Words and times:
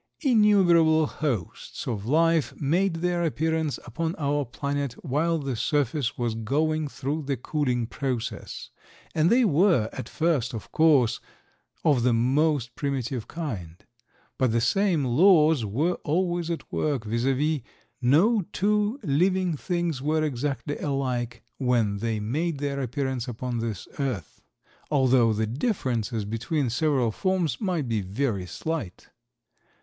Innumerable 0.21 1.05
hosts 1.05 1.85
of 1.87 2.07
life 2.07 2.59
made 2.59 2.95
their 3.03 3.23
appearance 3.23 3.77
upon 3.85 4.15
our 4.17 4.45
planet 4.45 4.93
while 5.05 5.37
the 5.37 5.55
surface 5.55 6.17
was 6.17 6.33
going 6.33 6.87
through 6.87 7.21
the 7.27 7.37
cooling 7.37 7.85
process, 7.85 8.71
and 9.13 9.29
they 9.29 9.45
were, 9.45 9.91
at 9.93 10.09
first, 10.09 10.55
of 10.55 10.71
course, 10.71 11.19
of 11.85 12.01
the 12.01 12.13
most 12.13 12.73
primitive 12.73 13.27
kind. 13.27 13.85
But 14.39 14.51
the 14.53 14.59
same 14.59 15.05
laws 15.05 15.65
were 15.65 15.99
always 16.03 16.49
at 16.49 16.71
work, 16.73 17.05
viz., 17.05 17.59
no 18.01 18.41
two 18.51 18.99
living 19.03 19.55
things 19.55 20.01
were 20.01 20.23
exactly 20.23 20.77
alike 20.79 21.43
when 21.59 21.97
they 21.97 22.19
made 22.19 22.57
their 22.57 22.81
appearance 22.81 23.27
upon 23.27 23.59
this 23.59 23.87
earth, 23.99 24.41
although 24.89 25.31
the 25.31 25.45
differences 25.45 26.25
between 26.25 26.71
several 26.71 27.11
forms 27.11 27.61
might 27.61 27.87
be 27.87 28.01
very 28.01 28.47
slight. 28.47 29.09